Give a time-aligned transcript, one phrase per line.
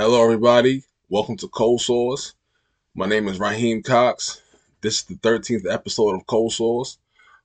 [0.00, 0.84] Hello, everybody.
[1.08, 2.34] Welcome to Cold Sauce.
[2.94, 4.40] My name is Raheem Cox.
[4.80, 6.98] This is the 13th episode of Cold Sauce.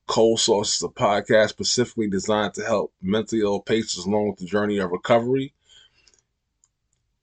[0.06, 4.46] Cold Sauce is a podcast specifically designed to help mentally ill patients along with the
[4.46, 5.52] journey of recovery.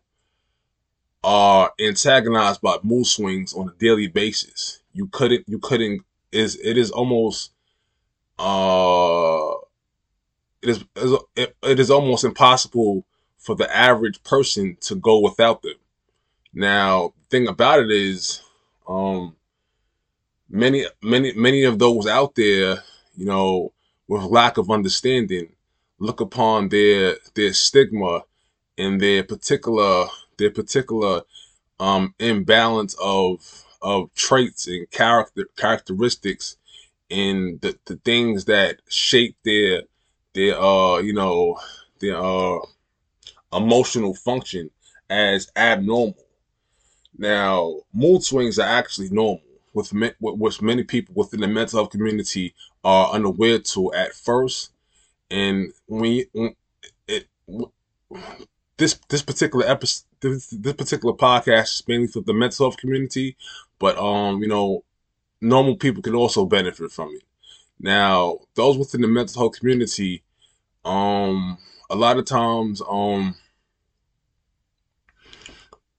[1.24, 4.82] are antagonized by mood swings on a daily basis.
[4.94, 7.52] You couldn't you couldn't is it is almost
[8.40, 9.54] uh
[10.62, 13.06] it is it, is almost impossible
[13.38, 15.76] for the average person to go without them.
[16.54, 18.42] Now, thing about it is,
[18.88, 19.36] um,
[20.50, 22.78] many, many, many of those out there,
[23.16, 23.74] you know,
[24.08, 25.54] with lack of understanding,
[26.00, 28.22] look upon their their stigma
[28.78, 30.06] and their particular
[30.38, 31.22] their particular
[31.80, 36.58] um, imbalance of of traits and character characteristics
[37.12, 39.84] and the, the things that shape their
[40.34, 41.60] their uh you know
[42.00, 42.60] their uh
[43.54, 44.70] emotional function
[45.10, 46.23] as abnormal.
[47.18, 49.42] Now, mood swings are actually normal,
[49.74, 54.72] with which many people within the mental health community are unaware to at first.
[55.30, 56.56] And when, when
[57.08, 57.28] it
[58.78, 63.36] this this particular episode, this, this particular podcast is mainly for the mental health community,
[63.80, 64.84] but um, you know,
[65.42, 67.24] normal people can also benefit from it.
[67.80, 70.24] Now, those within the mental health community,
[70.86, 71.58] um,
[71.90, 73.36] a lot of times, um,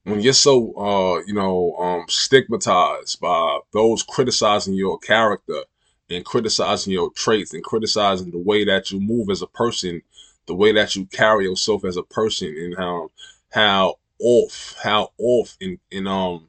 [0.05, 5.63] when you're so, uh, you know, um, stigmatized by those criticizing your character
[6.09, 10.03] and criticizing your traits and criticizing the way that you move as a person,
[10.45, 13.09] the way that you carry yourself as a person, and how
[13.51, 16.47] how off, how off in in um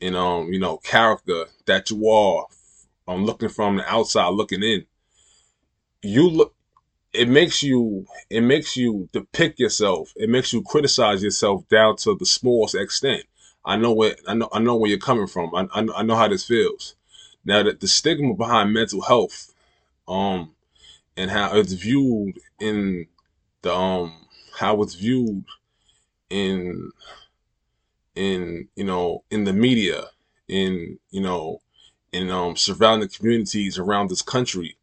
[0.00, 2.46] in um you know character that you are
[3.08, 4.84] um looking from the outside looking in.
[6.02, 6.54] You look
[7.12, 10.12] it makes you it makes you depict yourself.
[10.16, 13.24] It makes you criticize yourself down to the smallest extent.
[13.64, 15.54] I know where i know i know where you're coming from.
[15.54, 16.94] I, I, I know how this feels.
[17.44, 19.52] Now that the stigma behind mental health
[20.08, 20.52] um
[21.16, 23.06] and how it's viewed in
[23.62, 24.26] the um
[24.58, 25.44] how it's viewed
[26.30, 26.90] in
[28.14, 30.04] in you know in the media
[30.48, 31.60] in you know
[32.12, 34.76] in um surrounding communities around this country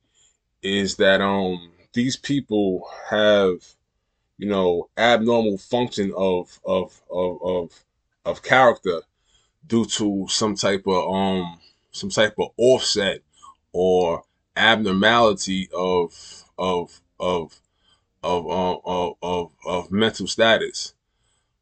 [0.63, 3.55] is that um these people have
[4.37, 7.85] you know abnormal function of of of of,
[8.23, 9.01] of character
[9.67, 11.59] due to some type of um
[11.91, 13.21] some type of offset
[13.73, 14.23] or
[14.55, 16.13] abnormality of
[16.59, 17.59] of of
[18.23, 20.93] of um, of, of, of mental status.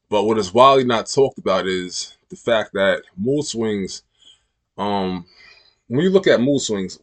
[0.10, 4.04] But what is widely not talked about is the fact that mood swings,
[4.78, 5.26] um,
[5.88, 7.00] when you look at mood swings,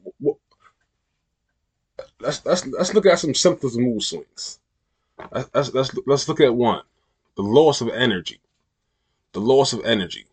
[2.22, 4.58] let's let's let's look at some symptoms of mood swings.
[5.30, 6.82] Let's let's let's look at one:
[7.36, 8.40] the loss of energy.
[9.32, 10.26] The loss of energy.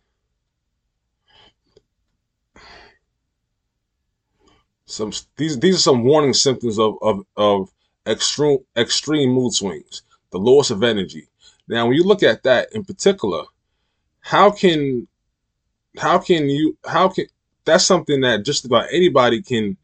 [4.86, 7.72] Some these these are some warning symptoms of of of
[8.08, 10.04] extreme extreme mood swings.
[10.32, 11.28] The loss of energy.
[11.68, 13.44] Now, when you look at that in particular,
[14.22, 15.08] how can
[15.98, 17.26] how can you how can
[17.66, 19.78] that's something that just about anybody can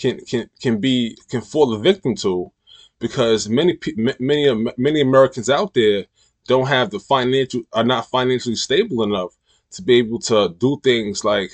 [0.00, 2.50] can can can be can fall a victim to
[2.98, 3.78] because many
[4.18, 6.06] many many Americans out there
[6.46, 9.36] don't have the financial are not financially stable enough
[9.72, 11.52] to be able to do things like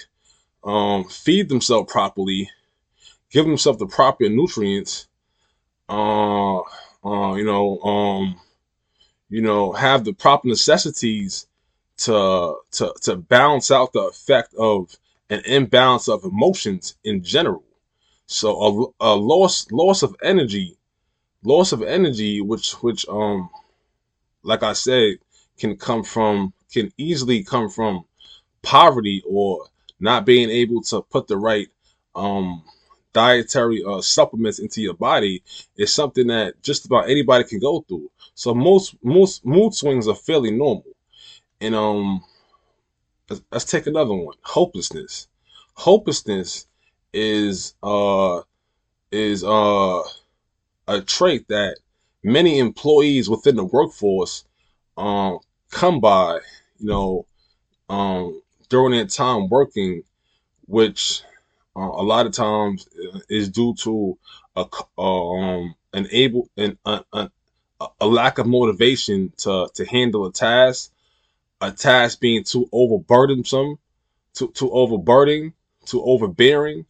[0.65, 2.51] um, feed themselves properly,
[3.31, 5.07] give themselves the proper nutrients,
[5.89, 8.41] uh, uh, you know, um,
[9.29, 11.47] you know, have the proper necessities
[11.99, 14.97] to to to balance out the effect of
[15.31, 17.66] an imbalance of emotions in general.
[18.27, 20.77] So a, a loss loss of energy,
[21.45, 23.51] loss of energy, which which um,
[24.43, 25.19] like I said,
[25.59, 28.05] can come from can easily come from
[28.63, 29.67] poverty or
[30.01, 31.69] not being able to put the right
[32.15, 32.65] um
[33.13, 35.43] dietary uh, supplements into your body
[35.77, 38.11] is something that just about anybody can go through.
[38.35, 40.85] So most most mood swings are fairly normal.
[41.61, 42.23] And um
[43.31, 44.37] let's, let's take another one.
[44.43, 45.29] Hopelessness.
[45.75, 46.67] Hopelessness
[47.17, 48.43] is uh
[49.11, 50.03] is uh
[50.87, 51.79] a trait that
[52.23, 54.45] many employees within the workforce
[54.99, 55.39] um
[55.71, 56.39] come by,
[56.79, 57.27] you know,
[57.89, 60.03] um during their time working,
[60.67, 61.23] which
[61.75, 64.19] uh, a lot of times uh, is due to
[64.55, 64.67] a
[65.01, 67.03] um an able an, a,
[68.01, 70.93] a, lack of motivation to to handle a task,
[71.63, 73.79] a task being too overburdensome,
[74.35, 75.55] too too overburdening,
[75.87, 76.85] too overbearing,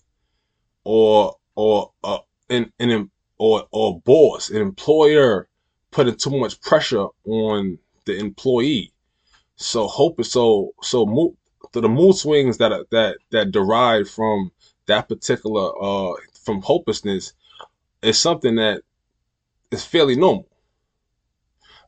[0.87, 2.19] or or uh,
[2.49, 5.49] an an or or boss, an employer
[5.91, 8.93] putting too much pressure on the employee.
[9.56, 11.37] So hope is so so mood,
[11.73, 14.53] the mood swings that that that derive from
[14.87, 17.33] that particular uh from hopelessness
[18.03, 18.83] is something that
[19.73, 20.47] is fairly normal.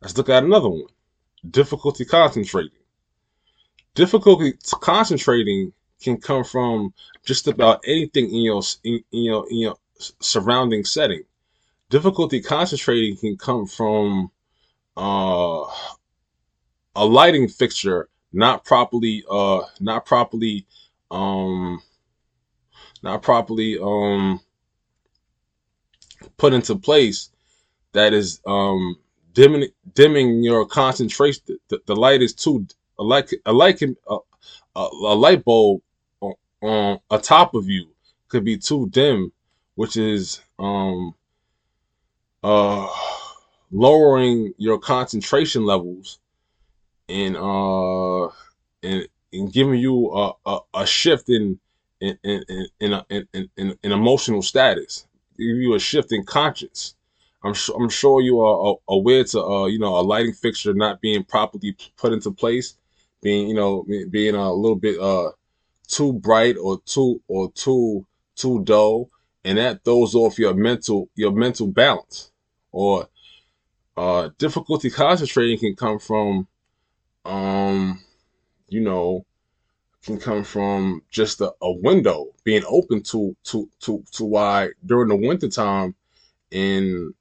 [0.02, 0.88] Let's look at another one.
[1.48, 2.72] Difficulty concentrating.
[3.94, 5.72] Difficulty concentrating
[6.02, 6.92] can come from
[7.24, 9.76] just about anything in your in, in your in your
[10.20, 11.22] surrounding setting.
[11.90, 14.30] Difficulty concentrating can come from
[14.96, 15.64] uh,
[16.94, 20.66] a lighting fixture not properly uh not properly
[21.10, 21.80] um
[23.02, 24.40] not properly um
[26.36, 27.30] put into place
[27.92, 28.96] that is um
[29.32, 32.66] dimming dimming your concentration the, the light is too
[32.98, 34.16] a light a light can a,
[34.76, 35.80] a, a light bulb
[36.62, 37.88] on, on a top of you
[38.28, 39.32] could be too dim
[39.74, 41.14] which is um
[42.42, 42.88] uh
[43.70, 46.18] lowering your concentration levels
[47.08, 48.26] and uh
[48.82, 51.58] and, and giving you a, a, a shift in
[52.00, 52.44] in in
[52.80, 55.06] in, a, in, in, in emotional status.
[55.38, 56.94] Give you a shift in conscience.
[57.44, 61.00] I'm sure I'm sure you are aware to uh you know a lighting fixture not
[61.00, 62.76] being properly put into place,
[63.22, 65.30] being you know being a little bit uh
[65.88, 68.06] too bright or too or too
[68.36, 69.10] too dull,
[69.44, 72.30] and that throws off your mental your mental balance.
[72.70, 73.08] Or
[73.96, 76.46] uh difficulty concentrating can come from
[77.24, 78.00] um
[78.68, 79.24] you know
[80.04, 85.08] can come from just a, a window being open to to to to why during
[85.08, 85.94] the wintertime
[86.50, 87.12] in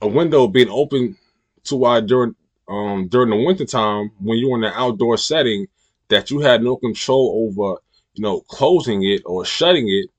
[0.00, 1.16] a window being open
[1.64, 2.34] to why during
[2.68, 5.66] um during the wintertime when you're in an outdoor setting
[6.12, 7.80] that you had no control over
[8.14, 10.10] you know closing it or shutting it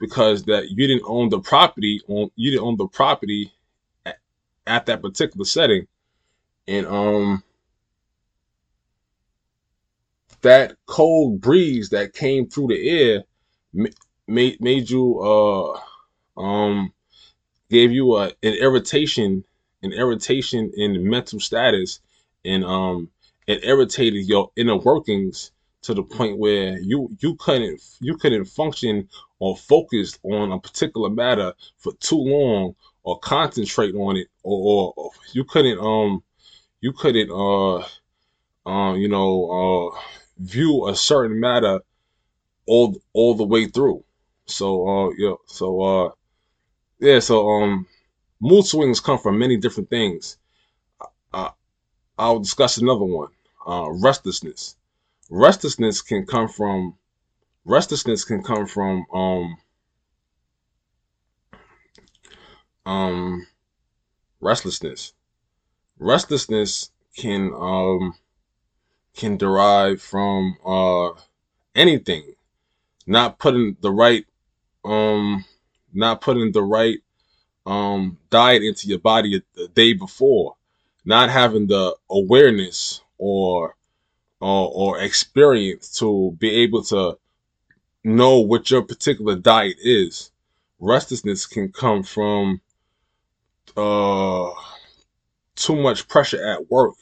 [0.00, 3.52] because that you didn't own the property on you didn't own the property
[4.06, 4.18] at,
[4.66, 5.86] at that particular setting.
[6.68, 7.42] And um
[10.42, 13.24] that cold breeze that came through the air
[14.26, 15.80] made made you uh
[16.40, 16.92] um
[17.70, 19.44] gave you a, an irritation,
[19.82, 22.00] an irritation in mental status,
[22.44, 23.10] and um,
[23.46, 25.52] it irritated your inner workings
[25.82, 29.08] to the point where you you couldn't you couldn't function
[29.38, 34.94] or focus on a particular matter for too long or concentrate on it or, or,
[34.96, 36.22] or you couldn't um
[36.80, 37.76] you couldn't uh
[38.66, 39.98] um you know uh
[40.38, 41.80] view a certain matter
[42.66, 44.02] all all the way through
[44.46, 46.10] so uh yeah so uh
[47.00, 47.86] yeah, so um,
[48.40, 50.38] mood swings come from many different things.
[51.32, 51.50] Uh,
[52.18, 53.28] I'll discuss another one.
[53.66, 54.76] Uh, restlessness.
[55.30, 56.96] Restlessness can come from
[57.64, 59.56] restlessness can come from um
[62.84, 63.46] um
[64.40, 65.14] restlessness.
[65.98, 68.14] Restlessness can um
[69.16, 71.10] can derive from uh
[71.74, 72.34] anything.
[73.06, 74.26] Not putting the right
[74.84, 75.44] um
[75.94, 76.98] not putting the right
[77.66, 80.56] um, diet into your body the day before,
[81.04, 83.76] not having the awareness or
[84.40, 87.16] or, or experience to be able to
[88.02, 90.30] know what your particular diet is.
[90.78, 92.60] Restlessness can come from
[93.76, 94.50] uh,
[95.56, 96.94] too much pressure at work,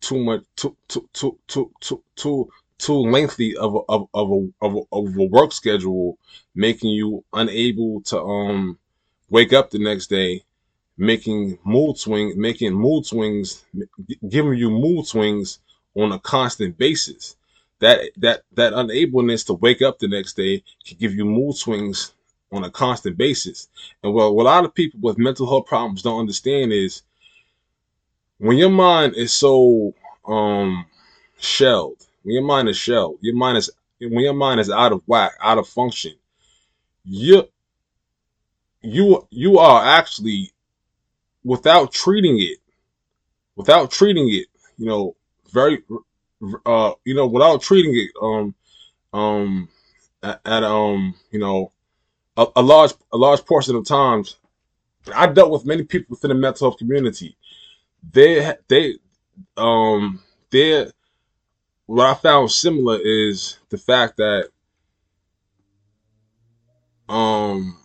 [0.00, 1.38] too much too too too
[1.80, 6.18] too, too too lengthy of a, of, of, a, of, a, of a work schedule,
[6.54, 8.78] making you unable to um
[9.30, 10.42] wake up the next day,
[10.96, 13.64] making mood swing, making mood swings,
[14.28, 15.60] giving you mood swings
[15.96, 17.36] on a constant basis.
[17.80, 22.12] That that that unableness to wake up the next day can give you mood swings
[22.52, 23.68] on a constant basis.
[24.02, 27.02] And well, what a lot of people with mental health problems don't understand is
[28.38, 29.94] when your mind is so
[30.26, 30.86] um
[31.38, 33.70] shelled when your mind is shelled, your mind is
[34.00, 36.14] when your mind is out of whack, out of function,
[37.04, 37.48] you
[38.82, 40.51] you you are actually
[41.44, 42.58] without treating it,
[43.56, 44.46] without treating it,
[44.78, 45.16] you know,
[45.52, 45.82] very
[46.66, 48.54] uh, you know, without treating it um
[49.12, 49.68] um
[50.22, 51.72] at, at um, you know,
[52.36, 54.36] a, a large a large portion of times
[55.14, 57.36] I dealt with many people within the mental health community.
[58.12, 58.98] They they
[59.56, 60.92] um they're
[61.86, 64.48] what I found similar is the fact that
[67.08, 67.78] um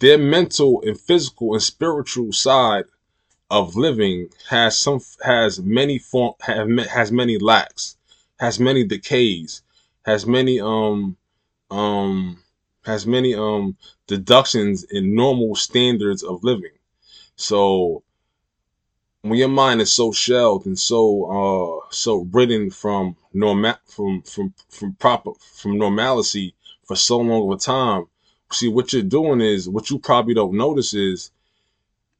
[0.00, 2.84] their mental and physical and spiritual side
[3.50, 7.96] of living has some has many form has many lacks
[8.38, 9.62] has many decays
[10.04, 11.16] has many um
[11.70, 12.42] um
[12.84, 13.76] has many um
[14.06, 16.72] deductions in normal standards of living.
[17.36, 18.02] So
[19.22, 24.54] when your mind is so shelled and so uh so ridden from normal from from
[24.70, 28.06] from proper from normalcy for so long of a time
[28.52, 31.30] see what you're doing is what you probably don't notice is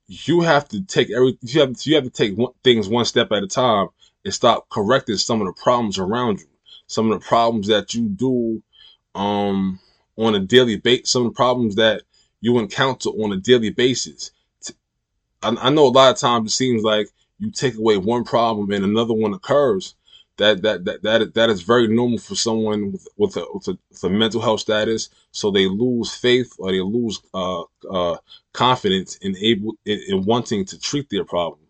[0.06, 3.30] you have to take every you have you have to take one, things one step
[3.32, 3.88] at a time
[4.24, 6.46] and stop correcting some of the problems around you
[6.86, 8.62] some of the problems that you do
[9.14, 9.78] um
[10.16, 12.02] on a daily basis some of the problems that
[12.40, 14.30] you encounter on a daily basis
[15.42, 17.08] I, I know a lot of times it seems like
[17.38, 19.94] you take away one problem and another one occurs.
[20.38, 23.78] That that that that that is very normal for someone with, with a, with a,
[23.90, 25.10] with a mental health status.
[25.32, 28.16] So they lose faith or they lose uh, uh,
[28.52, 31.60] confidence in able in, in, wanting to treat their problem.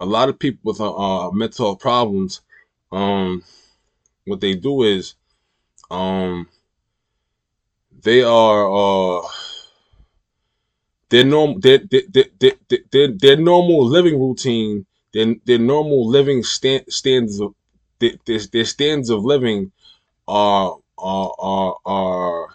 [0.00, 2.42] A lot of people with uh, uh mental health problems,
[2.92, 3.42] um,
[4.26, 5.14] what they do is,
[5.90, 6.46] um,
[8.02, 9.26] they are uh
[11.08, 12.02] their normal their, their,
[12.38, 12.52] their,
[12.92, 14.84] their, their normal living routine
[15.14, 17.54] their, their normal living stand, standards of
[18.26, 19.72] their, their standards of living
[20.28, 22.48] are are are, are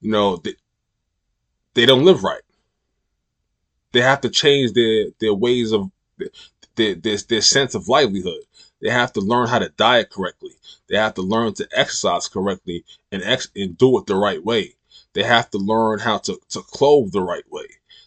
[0.00, 0.54] you know they,
[1.74, 2.42] they don't live right.
[3.92, 5.90] They have to change their their ways of
[6.76, 8.42] their, their, their sense of livelihood.
[8.80, 10.52] They have to learn how to diet correctly.
[10.88, 14.74] They have to learn to exercise correctly and ex- and do it the right way.
[15.14, 17.66] They have to learn how to, to clothe the right way.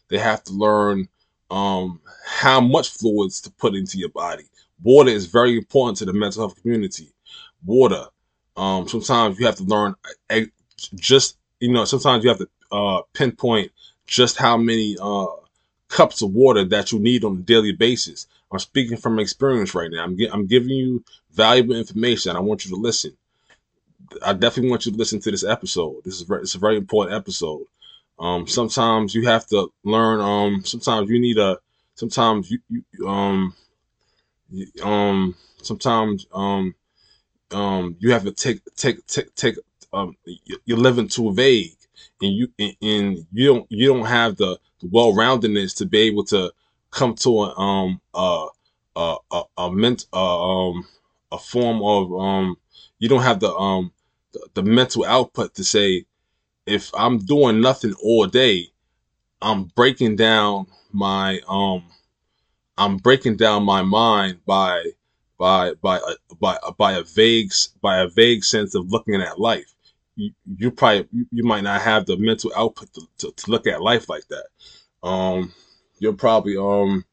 [0.09, 1.09] They have to learn
[1.49, 4.45] um, how much fluids to put into your body.
[4.83, 7.13] Water is very important to the mental health community.
[7.65, 8.05] Water.
[8.57, 9.95] Um, sometimes you have to learn
[10.29, 10.41] uh,
[10.95, 13.71] just, you know, sometimes you have to uh, pinpoint
[14.05, 15.27] just how many uh,
[15.87, 18.27] cups of water that you need on a daily basis.
[18.51, 20.03] I'm speaking from experience right now.
[20.03, 22.35] I'm, I'm giving you valuable information.
[22.35, 23.15] I want you to listen.
[24.25, 26.03] I definitely want you to listen to this episode.
[26.03, 27.65] This is very, it's a very important episode.
[28.19, 30.19] Um, sometimes you have to learn.
[30.19, 31.57] Um, sometimes you need a.
[31.95, 33.53] Sometimes you, you um,
[34.83, 36.75] um, sometimes um,
[37.51, 39.55] um, you have to take take take take.
[39.93, 40.15] Um,
[40.65, 41.75] you're living too vague,
[42.21, 42.47] and you
[42.81, 46.51] and, you don't you don't have the, the well roundedness to be able to
[46.91, 48.47] come to a um a
[48.95, 50.87] a a, a ment uh, um
[51.31, 52.55] a form of um
[52.99, 53.91] you don't have the um
[54.33, 56.05] the, the mental output to say
[56.65, 58.67] if I'm doing nothing all day,
[59.41, 61.83] I'm breaking down my um
[62.77, 64.83] I'm breaking down my mind by
[65.37, 67.51] by by a, by a, by a vague
[67.81, 69.71] by a vague sense of looking at life.
[70.15, 73.67] You, you probably you, you might not have the mental output to, to, to look
[73.67, 74.45] at life like that.
[75.07, 75.53] Um,
[75.99, 77.05] you're probably um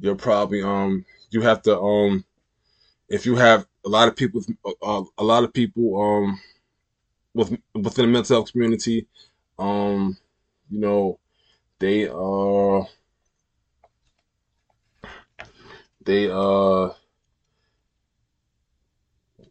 [0.00, 2.24] you're probably um you have to um
[3.08, 4.42] if you have a lot of people
[4.82, 6.40] uh, a lot of people um
[7.34, 9.06] with within the mental health community.
[9.58, 10.16] Um,
[10.70, 11.18] you know,
[11.78, 12.84] they uh
[16.10, 16.90] they uh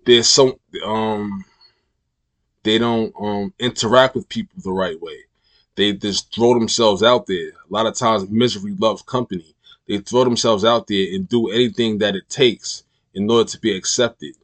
[0.06, 0.54] there's some
[0.86, 1.46] um
[2.64, 5.20] they don't um interact with people the right way.
[5.76, 7.50] They just throw themselves out there.
[7.50, 9.56] A lot of times misery loves company.
[9.88, 13.76] They throw themselves out there and do anything that it takes in order to be
[13.76, 14.36] accepted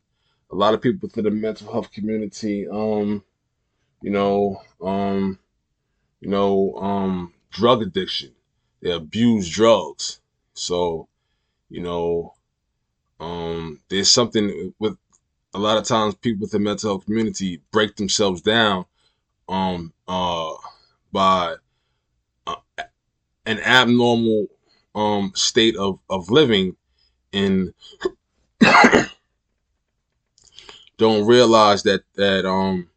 [0.52, 3.24] a lot of people within the mental health community, um,
[4.02, 5.38] you know, um,
[6.22, 8.32] you know, um, drug addiction.
[8.82, 10.22] They abuse drugs.
[10.54, 11.10] So,
[11.70, 12.34] you know,
[13.20, 14.98] um, there's something with
[15.54, 18.86] a lot of times people with the mental health community break themselves down
[19.50, 20.54] um, uh,
[21.12, 21.56] by
[22.48, 22.56] uh,
[23.46, 24.48] an abnormal
[24.96, 26.76] um, state of, of living
[27.34, 27.74] and
[30.98, 32.90] don't realize that that um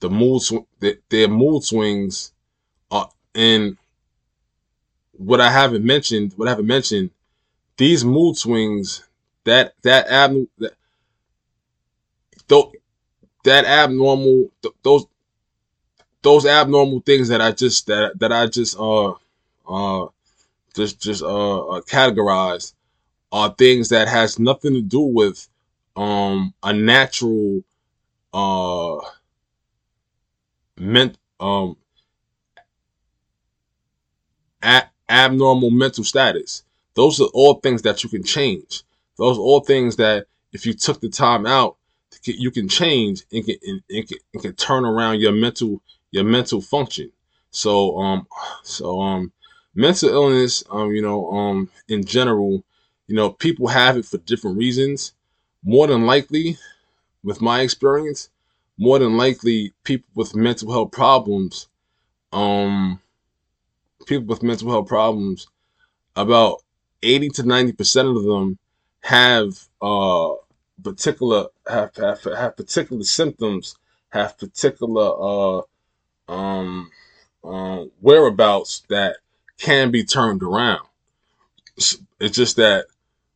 [0.00, 2.32] the mood sw- that their mood swings
[2.90, 3.78] are and
[5.12, 7.10] what I haven't mentioned, what I haven't mentioned,
[7.78, 9.04] these mood swings,
[9.44, 10.74] that that ab that
[13.44, 14.50] that abnormal
[14.82, 15.06] those
[16.22, 19.14] those abnormal things that I just that that I just uh
[19.68, 20.06] uh
[20.76, 22.74] just just uh, uh categorized
[23.32, 25.48] are things that has nothing to do with
[25.96, 27.62] um a natural
[28.34, 28.98] uh
[30.92, 31.76] ment um
[34.62, 36.62] a- abnormal mental status.
[36.98, 38.82] Those are all things that you can change.
[39.18, 41.76] Those are all things that if you took the time out,
[42.24, 46.24] you can change and can, and, and can, and can turn around your mental your
[46.24, 47.12] mental function.
[47.52, 48.26] So um
[48.64, 49.30] so um
[49.76, 52.64] mental illness um you know um in general
[53.06, 55.12] you know people have it for different reasons.
[55.62, 56.58] More than likely,
[57.22, 58.28] with my experience,
[58.76, 61.68] more than likely people with mental health problems
[62.32, 63.00] um
[64.06, 65.46] people with mental health problems
[66.16, 66.60] about
[67.02, 68.58] 80 to 90 percent of them
[69.00, 70.34] have uh
[70.82, 73.76] particular have, have have particular symptoms
[74.10, 75.62] have particular uh
[76.28, 76.90] um,
[77.42, 79.16] um, whereabouts that
[79.58, 80.86] can be turned around.
[81.76, 82.86] It's just that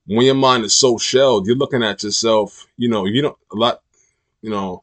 [0.07, 2.66] when your mind is so shelled, you're looking at yourself.
[2.76, 3.81] You know, you don't a lot.
[4.42, 4.83] You know,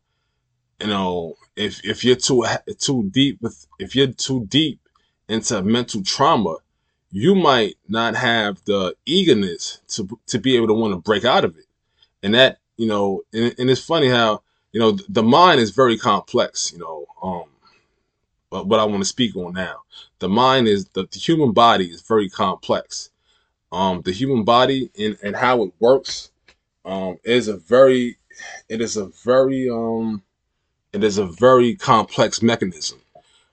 [0.80, 2.46] you know, if if you're too
[2.80, 4.80] too deep with if you're too deep
[5.28, 6.58] into mental trauma,
[7.12, 11.46] you might not have the eagerness to to be able to want to break out
[11.46, 11.66] of it.
[12.24, 15.98] And that you know, and, and it's funny how you know the mind is very
[15.98, 16.72] complex.
[16.72, 17.50] You know, um,
[18.50, 19.82] what I want to speak on now.
[20.20, 23.10] The mind is the, the human body is very complex.
[23.72, 26.32] Um, the human body and, and how it works
[26.86, 28.18] um, is a very
[28.68, 30.24] it is a very um,
[30.94, 32.99] it is a very complex mechanism.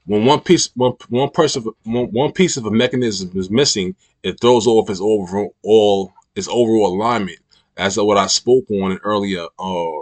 [0.07, 4.41] When one piece one one person one, one piece of a mechanism is missing, it
[4.41, 7.39] throws off its overall its overall alignment.
[7.77, 10.01] As what I spoke on in earlier uh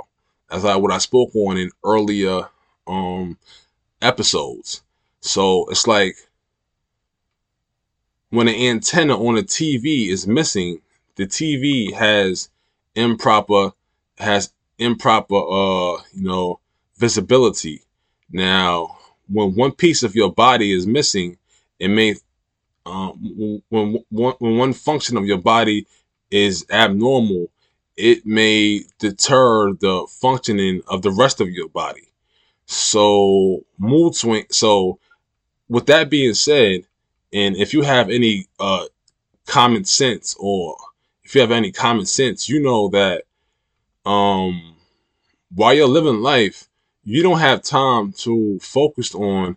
[0.50, 2.48] as I what I spoke on in earlier
[2.86, 3.38] um
[4.02, 4.82] episodes.
[5.20, 6.16] So it's like
[8.30, 10.80] when an antenna on a TV is missing,
[11.16, 12.50] the TV has
[12.94, 13.72] improper
[14.18, 16.60] has improper uh you know
[16.96, 17.82] visibility.
[18.30, 21.38] Now, when one piece of your body is missing,
[21.78, 22.16] it may
[22.86, 25.86] um, when one when one function of your body
[26.30, 27.50] is abnormal,
[27.96, 32.08] it may deter the functioning of the rest of your body.
[32.66, 34.46] So mood swing.
[34.50, 34.98] So
[35.68, 36.82] with that being said,
[37.32, 38.84] and if you have any uh,
[39.46, 40.76] common sense or
[41.22, 43.24] if you have any common sense, you know that
[44.04, 44.76] um,
[45.54, 46.68] while you're living life,
[47.04, 49.56] you don't have time to focus on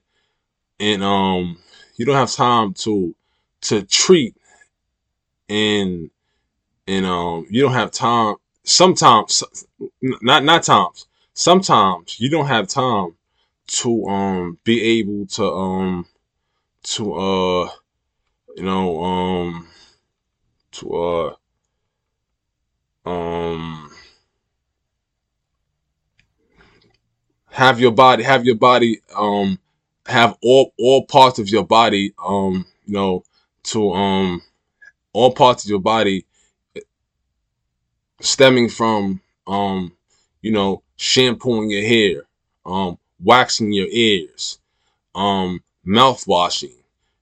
[0.79, 1.57] and um
[1.97, 3.15] you don't have time to
[3.61, 4.35] to treat
[5.49, 6.09] and
[6.87, 9.43] and um you don't have time sometimes
[10.21, 13.15] not not times sometimes you don't have time
[13.67, 16.05] to um be able to um
[16.83, 17.69] to uh
[18.55, 19.67] you know um
[20.71, 21.35] to uh
[23.09, 23.89] um
[27.57, 29.59] have your body have your body um
[30.05, 33.23] have all all parts of your body um you know
[33.63, 34.41] to um
[35.13, 36.25] all parts of your body
[38.21, 39.91] stemming from um
[40.41, 42.23] you know shampooing your hair
[42.65, 44.59] um waxing your ears,
[45.15, 46.75] um, mouth washing,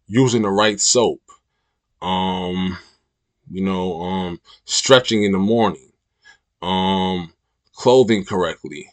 [0.08, 1.22] using the right soap,
[2.02, 2.78] um,
[3.50, 5.92] you know, um, stretching in the morning,
[6.62, 7.34] um,
[7.74, 8.90] clothing correctly,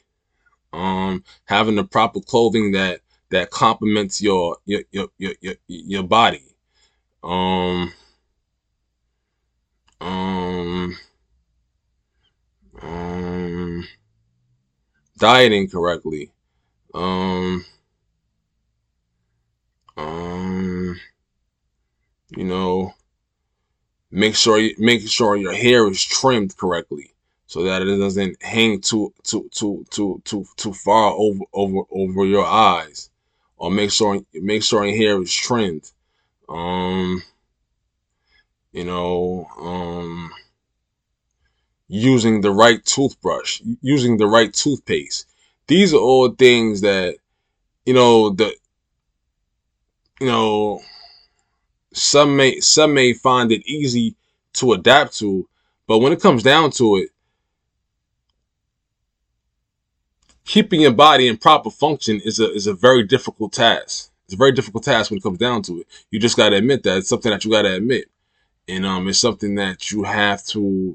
[0.72, 6.44] um, having the proper clothing that that complements your your your your your, your body.
[7.22, 7.92] Um,
[10.00, 10.96] um,
[12.80, 13.88] um,
[15.18, 16.32] dieting correctly,
[16.94, 17.64] um,
[19.96, 21.00] um,
[22.30, 22.94] you know,
[24.10, 27.11] make sure you make sure your hair is trimmed correctly
[27.52, 32.24] so that it doesn't hang too too too too too too far over over over
[32.24, 33.10] your eyes,
[33.56, 35.90] or make sure make sure your hair is trimmed.
[36.48, 37.22] Um,
[38.72, 40.30] you know, um,
[41.88, 45.26] using the right toothbrush, using the right toothpaste
[45.66, 47.16] these are all things that
[47.86, 48.54] you know the
[50.20, 50.80] you know
[51.92, 54.14] some may some may find it easy
[54.52, 55.48] to adapt to
[55.86, 57.10] but when it comes down to it
[60.52, 64.10] keeping your body in proper function is a is a very difficult task.
[64.26, 65.86] It's a very difficult task when it comes down to it.
[66.10, 66.98] You just got to admit that.
[66.98, 68.10] It's something that you got to admit.
[68.68, 70.94] And um it's something that you have to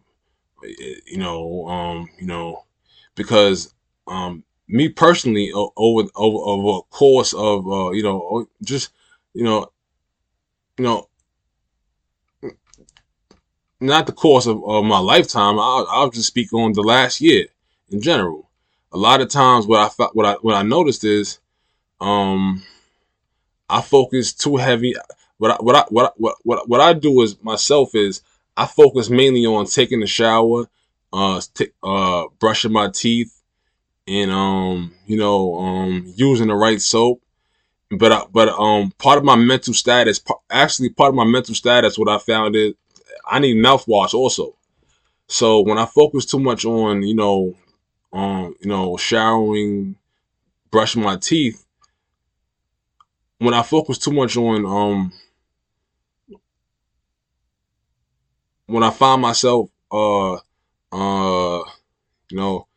[1.08, 2.66] you know um you know
[3.16, 3.74] because
[4.06, 8.92] um me personally over over over a course of uh, you know just
[9.34, 9.72] you know
[10.78, 11.08] you know
[13.80, 15.58] not the course of, of my lifetime.
[15.58, 17.48] I'll, I'll just speak on the last year
[17.90, 18.47] in general
[18.92, 21.40] a lot of times what i what i what i noticed is
[22.00, 22.64] um
[23.70, 24.96] i focus too heavy
[25.38, 28.22] what I, what I, what, what what what i do is myself is
[28.56, 30.70] i focus mainly on taking a shower
[31.14, 33.34] uh t- uh brushing my teeth
[34.08, 37.22] and um, you know, um, using the right soap
[37.90, 41.98] but uh, but um part of my mental status actually part of my mental status
[41.98, 42.74] what I found is
[43.26, 44.56] I need mouthwash also.
[45.28, 47.56] So when I focus too much on you know
[48.14, 49.96] um you know showering,
[50.72, 51.66] brushing my teeth,
[53.40, 55.14] when I focus too much on um
[58.68, 60.34] when I find myself uh
[60.92, 61.64] uh
[62.32, 62.68] you know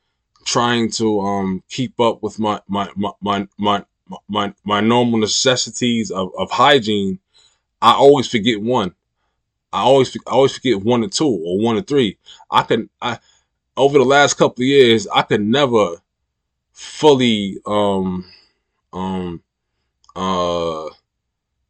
[0.45, 3.85] trying to um keep up with my my my my my
[4.29, 7.21] my, my normal necessities of, of hygiene,
[7.83, 8.95] I always forget one.
[9.73, 12.19] I always I always forget one or two or one or three.
[12.51, 13.19] I can I
[13.81, 15.97] over the last couple of years I could never
[16.73, 18.27] fully um
[18.93, 19.43] um
[20.16, 20.87] uh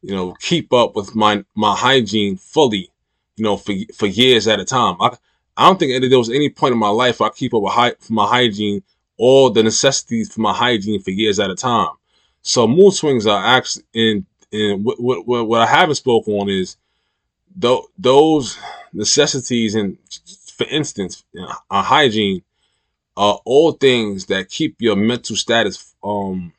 [0.03, 2.90] you know keep up with my my hygiene fully
[3.37, 4.96] you know for for years at a time.
[5.01, 5.16] I
[5.57, 8.27] I don't think there was any point in my life I keep up with my
[8.27, 8.83] hygiene
[9.16, 11.90] all the necessities for my hygiene for years at a time.
[12.42, 16.77] So mood swings are actually in in what what, what I haven't spoken on is
[17.61, 18.59] th- those
[18.92, 19.99] necessities and
[20.61, 22.42] for instance, know, hygiene
[23.16, 26.53] are all things that keep your mental status um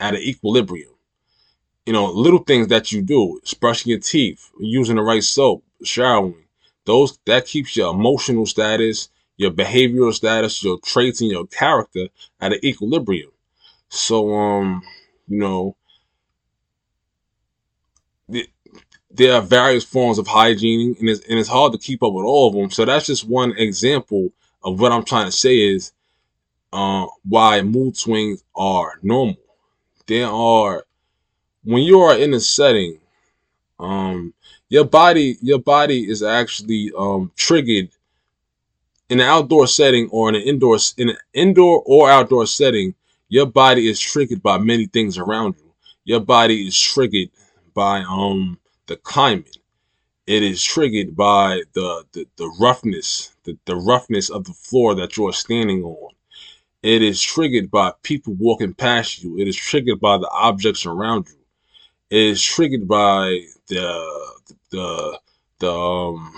[0.00, 0.92] at an equilibrium.
[1.86, 6.44] You know, little things that you do, brushing your teeth, using the right soap, showering,
[6.84, 12.08] those that keeps your emotional status, your behavioral status, your traits, and your character
[12.40, 13.30] at an equilibrium.
[13.90, 14.82] So, um,
[15.28, 15.76] you know,
[18.28, 18.48] the,
[19.16, 22.24] there are various forms of hygiene, and it's, and it's hard to keep up with
[22.24, 22.70] all of them.
[22.70, 24.30] So that's just one example
[24.62, 25.92] of what I'm trying to say is
[26.72, 29.36] uh, why mood swings are normal.
[30.06, 30.84] There are
[31.64, 33.00] when you are in a setting,
[33.78, 34.34] um,
[34.68, 37.88] your body your body is actually um, triggered
[39.08, 42.94] in an outdoor setting or in an indoor in an indoor or outdoor setting
[43.28, 45.72] your body is triggered by many things around you.
[46.04, 47.30] Your body is triggered
[47.74, 49.58] by um the climate.
[50.26, 55.16] It is triggered by the the, the roughness, the, the roughness of the floor that
[55.16, 56.12] you're standing on.
[56.82, 59.38] It is triggered by people walking past you.
[59.38, 61.38] It is triggered by the objects around you.
[62.10, 64.38] It is triggered by the
[64.70, 65.20] the
[65.58, 66.34] the um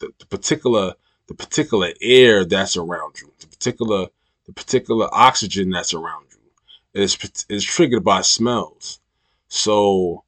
[0.00, 0.94] the, the particular
[1.28, 4.08] the particular air that's around you, the particular
[4.46, 9.00] the particular oxygen that's around you is is triggered by smells.
[9.48, 10.24] So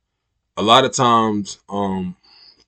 [0.56, 2.16] a lot of times, um,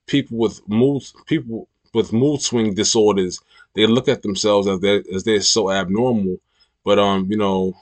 [0.06, 3.40] people with mood people with mood swing disorders,
[3.74, 6.38] they look at themselves as they as they're so abnormal,
[6.84, 7.74] but um, you know,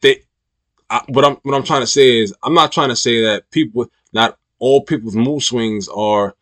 [0.00, 0.22] they.
[0.90, 3.50] I, what I'm what I'm trying to say is I'm not trying to say that
[3.50, 6.34] people not all people with mood swings are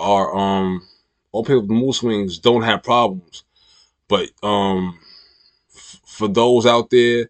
[0.00, 0.86] are um
[1.32, 3.44] all people with mood swings don't have problems,
[4.08, 4.98] but um
[6.06, 7.28] for those out there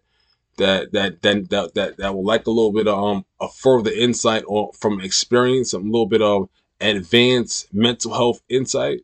[0.57, 3.91] that that that that that, that would like a little bit of um a further
[3.91, 6.49] insight or from experience, a little bit of
[6.81, 9.01] advanced mental health insight.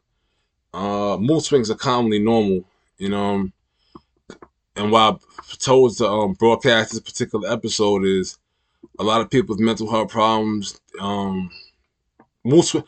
[0.73, 2.63] Uh, mood swings are commonly normal,
[2.97, 3.35] you know.
[3.35, 3.53] Um,
[4.75, 5.15] and why I
[5.57, 8.38] told to um, broadcast this particular episode is
[8.97, 10.79] a lot of people with mental health problems.
[10.99, 11.49] Um,
[12.45, 12.83] mood swing,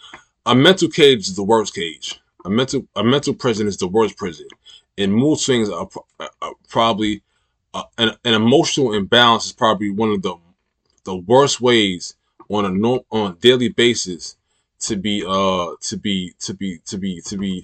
[0.45, 2.21] a mental cage is the worst cage.
[2.45, 4.47] A mental a mental prison is the worst prison
[4.97, 5.87] and mood swings are,
[6.19, 7.21] are probably
[7.73, 10.35] uh, an, an, emotional imbalance is probably one of the
[11.03, 12.15] the worst ways
[12.49, 14.35] on a on a daily basis
[14.79, 17.63] to be uh to be to be to be to be